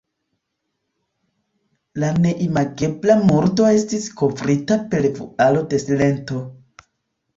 [2.03, 6.41] La neimagebla murdo estis kovrita per vualo de silento.